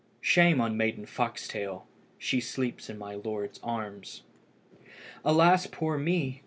Shame 0.19 0.59
on 0.59 0.75
Maiden 0.75 1.05
Foxtail! 1.05 1.85
she 2.17 2.39
sleeps 2.41 2.89
in 2.89 2.97
my 2.97 3.13
lord's 3.13 3.59
arms." 3.61 4.23
"Alas, 5.23 5.67
poor 5.67 5.95
me!" 5.99 6.39